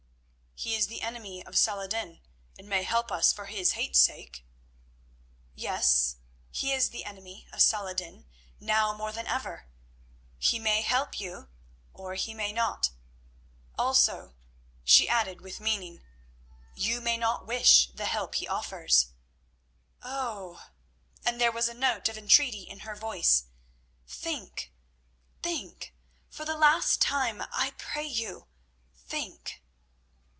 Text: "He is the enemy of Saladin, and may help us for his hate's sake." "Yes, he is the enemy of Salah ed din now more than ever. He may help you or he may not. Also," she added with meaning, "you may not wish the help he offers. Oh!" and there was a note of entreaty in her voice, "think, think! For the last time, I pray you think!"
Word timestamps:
"He 0.53 0.75
is 0.75 0.85
the 0.85 1.01
enemy 1.01 1.43
of 1.43 1.57
Saladin, 1.57 2.21
and 2.55 2.69
may 2.69 2.83
help 2.83 3.11
us 3.11 3.33
for 3.33 3.47
his 3.47 3.71
hate's 3.71 3.97
sake." 3.97 4.45
"Yes, 5.55 6.17
he 6.51 6.71
is 6.71 6.91
the 6.91 7.03
enemy 7.03 7.47
of 7.51 7.63
Salah 7.63 7.91
ed 7.91 7.97
din 7.97 8.27
now 8.59 8.93
more 8.93 9.11
than 9.11 9.25
ever. 9.25 9.67
He 10.37 10.59
may 10.59 10.83
help 10.83 11.19
you 11.19 11.49
or 11.95 12.13
he 12.13 12.35
may 12.35 12.51
not. 12.53 12.91
Also," 13.75 14.35
she 14.83 15.09
added 15.09 15.41
with 15.41 15.59
meaning, 15.59 16.03
"you 16.75 17.01
may 17.01 17.17
not 17.17 17.47
wish 17.47 17.87
the 17.95 18.05
help 18.05 18.35
he 18.35 18.47
offers. 18.47 19.07
Oh!" 20.03 20.67
and 21.25 21.41
there 21.41 21.51
was 21.51 21.69
a 21.69 21.73
note 21.73 22.07
of 22.07 22.19
entreaty 22.19 22.63
in 22.69 22.81
her 22.81 22.93
voice, 22.95 23.45
"think, 24.07 24.71
think! 25.41 25.95
For 26.29 26.45
the 26.45 26.57
last 26.57 27.01
time, 27.01 27.41
I 27.51 27.71
pray 27.79 28.05
you 28.05 28.45
think!" 28.95 29.57